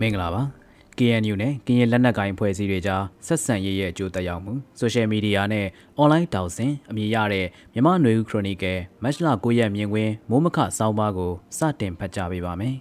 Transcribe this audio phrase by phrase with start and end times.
[0.00, 0.42] မင်္ဂလာပါ
[0.98, 12.74] KNU နဲ့ကရင်လက်နက်ကိုင်ဖွဲ့စည်းတွေကြားဆက်ဆံရေးရဲ့အကျိုးသက်ရောက်မှုဆိုရှယ်မီဒီယာနဲ့အွန်လိုင်းတောက်ဆင်အမည်ရတဲ့မြမနွေဦးခရိုနီကယ်မတ်လ9ရက်မြင်ကွင်းမိုးမခစောင်းပါကိုစတင်ဖတ်ကြားပေးပါမယ်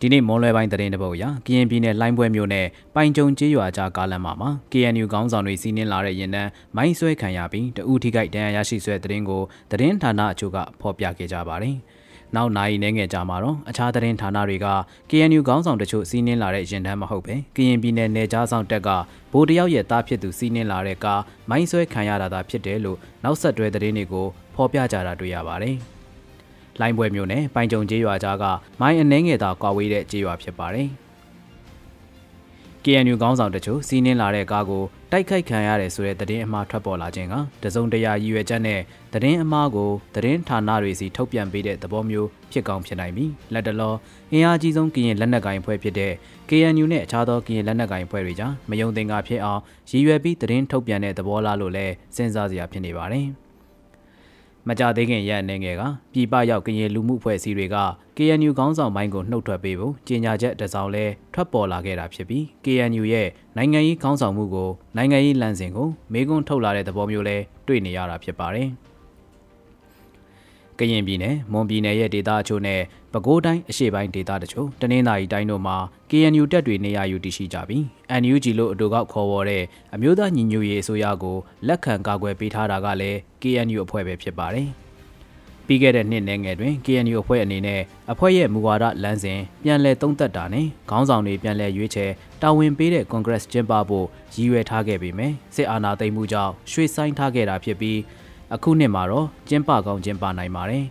[0.00, 11.76] ဒီနေ့မွန်လွယ်ပိုင်းတရင်တပုတ်အရကရင်ပြည်နယ်လိုင်းပွဲမြို့နယ်ပိုင်ကြုံကျေးရွာကြားကားလမ်းမှာ KNU ခေါင်းဆောင်တွေစီးနင်းလာတဲ့ရင်တန်းမိုင်းဆွဲခံရပြီးတဦးထိခိုက်ဒဏ်ရာရရှိဆွဲတရင်ကိုတရင်ဌာနအချို့ကဖော်ပြခဲ့ကြပါတယ်။
[12.36, 14.66] နောက်နိုင်နေငယ်ကြမှာတော့အခြားသတင်းဌာနတွေက
[15.10, 18.88] KNU ခေါင်းဆောင်တချို့စီးနင်းလာတဲ့ရင်တန်းမဟုတ်ပဲကရင်ပြည်နယ်နယ်ကြားဆောင်တက်က
[19.32, 25.76] ဗိုလ်တယောက်ရဲ့သားဖြစ်သူစီးနင်းလာတဲ့ကားမိုင်းဆွဲခံရတာသာဖြစ်တယ်လို့နောက်ဆက်တွဲသတင်းတွေကိုဖော်ပြကြတာတွေ့ရပါတယ်။
[26.80, 28.44] လိုင်းပွဲမျိုးနဲ့ပိုင်ကြုံကျေးရွာကြားက
[28.80, 30.88] မိုင်းအနှဲငယ်သာကွာဝေးတဲ့ကျေးရွာဖြစ်ပါတယ်။
[32.84, 38.80] KNU ခေါင်းဆောင်တချို့စီးနင်းလာတဲ့ကားကိုတိုက်ခိုက်ခံရတယ်ဆိုတဲ့သတင်းအမှားထွက်ပေါ်လာခြင်းကတစုံတရာရည်ရွယ်ချက်နဲ့
[39.12, 43.94] သတင်းအမှားကိုသတင်းဌာနတွေစီထုတ်ပြန်ပေးတဲ့သဘောမျိုးဖြစ်ကောင်းဖြစ်နိုင်ပြီလက်တလော
[44.32, 46.12] အင်အားကြီးဆုံးကရင်လက်နက်ကိုင်ဖွဲ့ဖြစ်တဲ့
[46.48, 53.28] KNU နဲ့အခြားသောကရင်လက်နက်ကိုင်ဖွဲ့တွေကြားမယုံသင်္ကာဖြစ်အောင်ရည်ရွယ်ပြီးသတင်းထုတ်ပြန်တဲ့သဘောလားလို့လည်းစဉ်းစားစရာဖြစ်နေပါတယ်။
[54.68, 57.76] မကြသေးခင်ရက်အနေငယ်ကပြည်ပရောက်ကရင်လူမှုဖွဲ့စည်းတွေက
[58.16, 68.68] KNU ခေါင်းဆောင်ပိုင်းကိုနှုတ်ထွက်ပေးဖို့ကြေညာချက်တစ်စောင်လဲထွက်ပေါ်လာခဲ့တာဖြစ်ပြီး KNU ရဲ့နိုင်ငံရေးခေါင်းဆောင်မှုကိုနိုင်ငံရေးလမ်းစဉ်ကိုမေးခွန်းထုတ်လာတဲ့သဘောမျိုးလဲတွေ့နေရတာဖြစ်ပါတယ်။
[70.78, 72.80] ကရင်ပြည်နယ်မွန်ပြည်နယ်ရဲ့ဒေသအချို့နဲ့
[73.12, 75.76] ပဲခူးတိုင်းအရှေ့ပိုင်းဒေသတချို့တနင်္သာရီတိုင်းတို့မှာ
[76.10, 77.82] KNU တပ်တွေနေရာယူတည်ရှိကြပြီး
[78.22, 79.64] NUG လို့အတူကောက်ခေါ်ဝေါ်တဲ့
[79.94, 81.36] အမျိုးသားညီညွတ်ရေးအစိုးရကို
[81.66, 84.68] လက်ခံကာကွယ်ပေးထားတာကလည်း KNU အဖွဲ့ပဲဖြစ်ပါတယ်။
[85.66, 87.80] ပြီးခဲ့တဲ့နှစ်နယ်ငယ်တွင် KNU အဖွဲ့အနေနဲ့
[88.12, 92.10] အဖွဲ့ရဲ့မူဝါဒလမ်းစဉ်ပြန်လည်သုံးသပ်တာနဲ့ခေါင်းဆောင်တွေပြန်လည်ရွေးချယ်
[92.42, 97.98] တာဝန်ပေးတဲ့ Congress ကျင်းပဖို့ရည်ရွယ်ထားခဲ့ပေမယ့်စစ်အာဏာသိမ်းမှုကြောင့်ရွှေ့ဆိုင်းထားခဲ့တာဖြစ်ပြီး
[98.54, 100.84] အခုနှစ်မှာတော့ကျင်းပကောင်းကျင်းပနိုင်ပါတယ်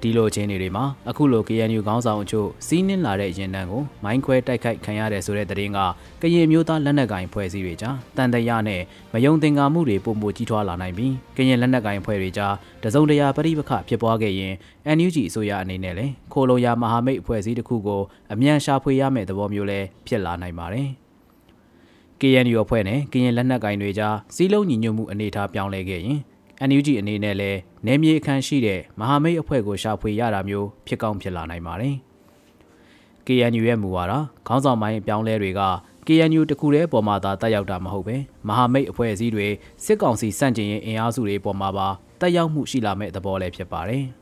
[0.00, 5.78] ဒီလိုချင်းတွေမှာအခုလို KNU ခေါင်းဆောင်အချို့စီးနင်းလာတဲ့ရင်တန်းကိုမိုင်းခွဲတိုက်ခိုက်ခံရတယ်ဆိုတဲ့သတင်းက
[6.22, 8.80] ကရင်မျိုးသားလက်နက်ကင်ဖွဲ့စည်းတွေကြားတန်တရာနဲ့
[9.12, 14.54] မယုံသင်္ကာမှုတွေပုံမကြီးထွားလာနိုင်ပြီးကရင်လက်နက်ကင်ဖွဲ့တွေကြားတစုံတရာပရိပခဖြစ်ပွားခဲ့ရင်
[14.96, 18.02] NUG အစိုးရအနေနဲ့လည်းခိုလုံရမဟာမိတ်အဖွဲ့အစည်းတစ်ခုကို
[18.32, 20.88] အမြန်ရှာဖွေရမယ့်သဘောမျိုးလည်းဖြစ်လာနိုင်ပါတယ်။
[22.20, 26.20] KNU အဖွဲ့နဲ့ကရင်လက်နက်ကင်တွေကြားစီးလုံးညီညွတ်မှုအနေအထားပြောင်းလဲခဲ့ရင်
[26.68, 31.96] NUG အနေနဲ့လည်းနေမြေအခမ်းရှိတဲ့မဟာမိတ်အဖွဲ့ကိုရှာဖွေရတာမျိုးဖြစ်ကောင်းဖြစ်လာနိုင်ပါတယ်။
[33.26, 34.12] KNU ရဲ့မူဝါဒ
[34.46, 35.62] ခေါင်းဆောင်ပိုင်းအပြောင်းလဲတွေက
[36.06, 38.16] KNU တခုတည်းပေါ်မှာသာတက်ရောက်တာမဟုတ်ပဲ
[38.48, 39.46] မဟာမိတ်အဖွဲ့အစည်းတွေ
[39.84, 41.88] စစ်ကောင်စီစန့်ကျင်ရေးအင်အားစုတွေပေါ်မှာပါ
[42.20, 44.04] တက်ရောက်မှုရှိလာမဲ့သဘောလည်းဖြစ်ပါတယ်။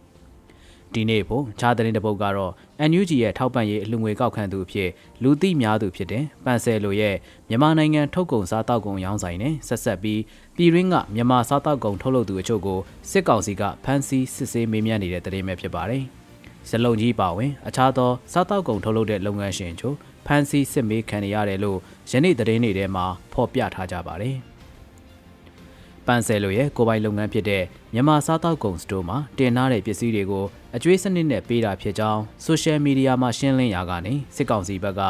[0.94, 2.52] ဒီနေ့ဖို့ခြားတဲ့တပုတ်ကတော့
[2.90, 4.90] NUG ရဲ့ထောက်ပံ့ရေးအလှငွေကောက်ခံသူအဖြစ်
[5.22, 7.14] လူသိများသူဖြစ်တဲ့ပန်ဆယ်လိုရဲ့
[7.48, 10.20] မြန်မာနိုင်ငံထုတ်ကုန်စားတောက်ကုန်ရောင်းဆိုင်နဲ့ဆက်ဆက်ပြီး
[10.56, 12.78] ပြည်ရင်းကမြန်မာစားတောက်ကုန်ထုတ်လုပ်သူအချို့ကို
[13.10, 16.04] စစ်ကောင်စီကဖမ်းဆီးစစ်ဆေးမေးမြန်းနေတဲ့သတင်းပဲဖြစ်ပါတယ်။
[16.68, 19.96] ဇလုံကြီးပါဝင် အခြားသောစားတောက်ကုန်ထုတ်လုပ်တဲ့လုပ်ငန်းရှင်ချို့
[20.26, 21.78] ဖမ်းဆီးစစ်မေးခံနေရတယ်လို့
[22.10, 24.36] ယနေ့သတင်းတွေထဲမှာဖော်ပြထားကြပါတယ်။
[26.06, 27.64] ပန်ဆယ်လိုရဲ့ကိုပိုင်လုပ်ငန်းဖြစ်တဲ့
[27.94, 30.46] မြန်မာစားတောက်ကုန်စတိုးမှာတင်ထားတဲ့ပစ္စည်းတွေကို
[30.76, 35.00] အကျွေးစနစ်နဲ့ပေးတာဖြစ်ကြောင်းဆိုရှယ်မီဒီယာမှာရှင်းလင်းရာကနေစစ်ကောင်စီဘက်က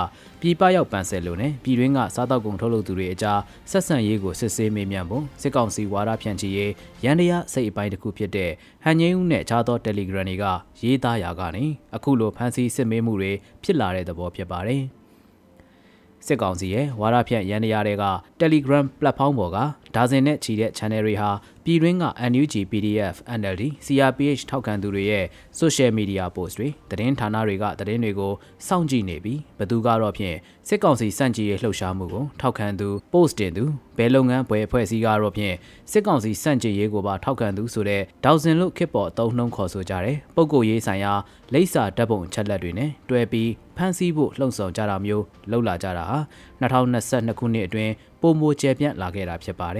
[0.41, 6.72] ပြည်ပရောက်ပန်ဆယ်လိုနဲ့ပြည်တွင်းကစားတောက်ကုန်ထုတ်လုပ်သူတွေအကြားဆက်ဆံရေးကိုစစ်ဆေးမေးမြန်းဖို့စစ်ကောင်စီဝါဒဖြန့်ချီရေး
[7.04, 8.50] ရန်တရားစိတ်အပိုင်းတစ်ခုဖြစ်တဲ့
[8.84, 10.44] ဟန်ငိမ့်ဦးနဲ့ခြားသော Telegram တွေက
[10.82, 11.65] ရေးသားရာကနေ
[11.97, 13.32] အခုလိုဖန်ဆီးစစ်မေးမှုတွေ
[13.62, 14.82] ဖြစ်လာတဲ့သဘောဖြစ်ပါတယ်။
[16.26, 18.04] စစ်ကောင်စီရဲ့ဝါရဖြန့်ရန်တရားတွေက
[18.41, 19.59] Telegram platform ပေါ်က
[19.94, 21.30] ဒါဇင်နဲ့ချီတဲ့ channel တွေဟာ
[21.64, 25.24] ပြည်တွင်းက NUG PDF NLD CRPH ထောက်ခံသူတွေရဲ့
[25.60, 28.32] social media post တွေသတင်းဌာနတွေကသတင်းတွေကို
[28.66, 30.36] စောင့်ကြည့်နေပြီးဘသူကတော့ဖြင့်
[30.68, 33.64] စစ်ကောင်စီစန့်ကျင်ရေးလှုပ်ရှားမှုကိုထောက်ခံသူ post တင်သူ
[33.98, 35.54] ဘယ်လုပ်ငန်းဘယ်အဖွဲ့အစည်းကတော့ဖြင့်
[35.90, 41.12] စစ်ကောင်စီစန့်ကျင်ရေးကိုပါထောက်ခံသူဆိုတဲ့ဒေါဇင်လို့ခစ်ပေါ်အသုံးနှုန်းခေါ်ဆိုကြတယ်ပုံကိုရေးဆိုင်ရာ
[41.52, 46.18] လိပ်စာဓာတ်ပုံချက်လက်တွေနဲ့တွဲပြီးဖမ်းဆီးဖို့လှုံ့ဆော်ကြတာမျိုးလှုပ်လာကြတာဟာ
[46.62, 49.78] 2022ခုနှစ်အတွင်းပုံမိုကျယ်ပြန့်လာခဲ့တာဖြစ်ပါတ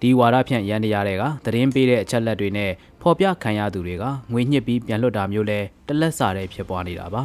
[0.00, 2.70] ဒီဝါဒဖြန့်ရန်တရားတွေကသတင်းပေးတဲ့အချက်လက်တွေနဲ့
[3.02, 7.22] ဖော်ပြခံရသူတွေကငွေညှစ်ပြီးပြန်လွတ်တာမျိုးလဲတလက်စာတဲ့ဖြစ်ပွားနေတာပါ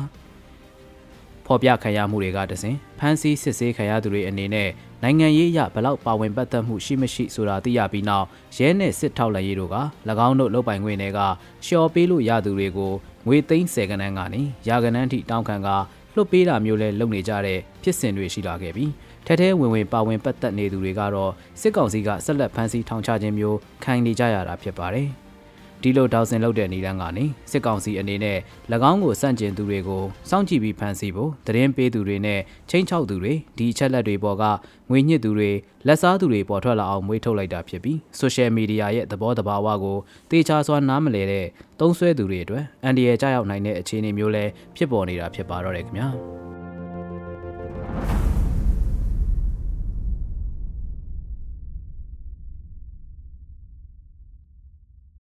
[1.46, 4.70] ဖော်ပြခံရမှုတွေကတစဉ်ဖမ်းဆီးစစ်ဆေးခံရသူတွေအနေနဲ့
[5.04, 8.26] နိုင်ငံရေးအရဘလောက်ပါဝင်ပတ်သက်မှုရှိမရှိဆိုတာသိရပြီးနောက်
[8.58, 9.78] ရဲနဲ့စစ်ထောက်လှမ်းရေးတို့က၎
[10.28, 11.20] င်းတို့လုပ်ပိုင်ခွင့်တွေက
[11.66, 12.94] ရှော်ပေးလို့ရသူတွေကို
[13.28, 15.70] ငွေသိန်း10ကနန်းကနေရာကနန်းထိတောင်းခံက
[16.16, 18.92] လွှတ်ပေးတာမျိုးလဲလုပ်နေကြတဲ့ဖြစ်စဉ်တွေရှိလာခဲ့ပြီး
[19.32, 21.32] ထဲထဲဝင်ဝင်ပါဝင်ပတ်သက်နေသူတွေကတော့
[21.62, 25.08] စစ်ကောင်စီကဆက်လက်ဖမ်းဆီးထောင်ချခြင်းမျိုးခံနေကြရတာဖြစ်ပါတယ်။
[25.82, 28.38] ဒီလိုတောက်ဆင်လုပ်တဲ့နေတန်းကနေစစ်ကောင်စီအနေနဲ့၎
[28.92, 32.40] င်းကိုစန့်ကျင်သူတွေကိုစောင့်ကြည့်ပြီးဖမ်းဆီးဖို့တရင်ပေးသူတွေနဲ့
[32.70, 34.44] ချင်းချောက်သူတွေဒီအချက်လက်တွေပေါ်က
[34.90, 35.52] ငွေညှစ်သူတွေ
[35.88, 39.98] လက်စားသူတွေပေါ်ထွက်လာအောင်မွေးထုတ်လိုက်တာဖြစ်ပြီးဆိုရှယ်မီဒီယာရဲ့သဘောတဘာဝကို
[40.32, 41.46] တေချာစွာနားမလည်တဲ့
[41.80, 44.46] သုံးဆွဲသူတွေအတွက်အန်ဒီရဲ့ကြောက်ရောက်နိုင်တဲ့အခြေအနေမျိုးလဲ
[44.76, 46.10] ဖြစ်ပေါ်နေတာဖြစ်ပါတော့တယ်ခင်ဗျာ။